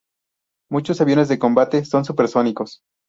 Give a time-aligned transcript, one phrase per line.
[0.71, 2.79] Muchos aviones de combate son supersónicos.